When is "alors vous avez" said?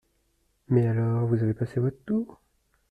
0.87-1.53